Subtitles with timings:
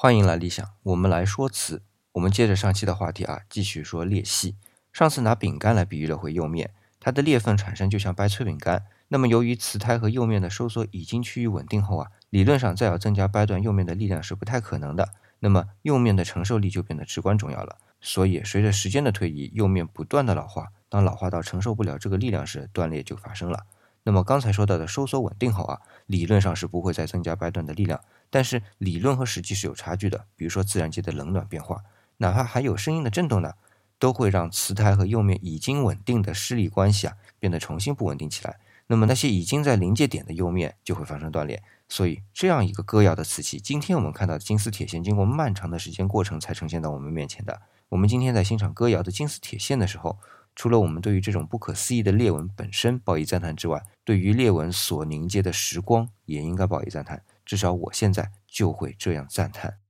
[0.00, 1.82] 欢迎来理想，我们来说词。
[2.12, 4.54] 我们接着上期的话题啊，继续说裂隙。
[4.92, 8.86] 上次拿饼干来比喻了回釉面，它的裂缝产生就像掰脆饼干。
[9.08, 15.08] 那么由于瓷胎和釉面的收缩已经趋于稳定后啊，理论上再要增加掰断釉面的力量是不太可能的。
[15.40, 17.78] 那么釉面的承受力就变得至关重要了。
[18.00, 23.66] 所以随着时间的推移，釉面不断的老化，当老化到承受不了这个力量时，断裂就发生了。
[24.08, 28.00] 那么刚才说到的收缩稳定后啊，理论上是不会再增加掰断的力量，
[28.30, 30.24] 但是理论和实际是有差距的。
[30.34, 31.82] 比如说自然界的冷暖变化，
[32.16, 33.52] 哪怕还有声音的震动呢，
[33.98, 38.58] 都会让瓷胎和釉面已经稳定的施力关系啊变得重新不稳定起来。
[38.86, 41.62] 那么那些已经在临界点的釉面就会发生断裂。
[41.86, 47.60] 所以这样一个歌谣的瓷器，今天我们看到的金丝铁线，经过漫长的时间过程才呈现到我们面前的。
[47.90, 50.16] 我们今天在欣赏歌谣的金丝铁线的时候。
[50.58, 57.22] 除了我们对于这种不可思议的裂纹本身报以赞叹之外，对于裂纹所凝结的时光也应该报以赞叹。
[57.44, 59.78] 至少我现在就会这样赞叹。